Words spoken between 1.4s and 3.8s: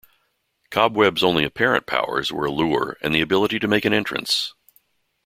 apparent powers were allure and the ability to